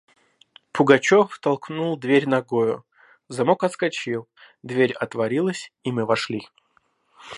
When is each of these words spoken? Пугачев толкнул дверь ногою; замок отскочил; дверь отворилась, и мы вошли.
Пугачев 0.73 1.29
толкнул 1.43 1.95
дверь 1.95 2.25
ногою; 2.27 2.83
замок 3.27 3.63
отскочил; 3.63 4.27
дверь 4.63 4.93
отворилась, 4.93 5.71
и 5.83 5.91
мы 5.91 6.05
вошли. 6.07 6.47